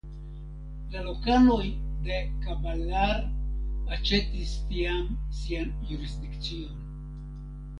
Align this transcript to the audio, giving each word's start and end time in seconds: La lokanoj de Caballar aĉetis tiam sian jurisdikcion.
La 0.93 1.01
lokanoj 1.07 1.67
de 2.07 2.17
Caballar 2.45 3.13
aĉetis 3.99 4.57
tiam 4.71 5.05
sian 5.43 5.71
jurisdikcion. 5.91 6.85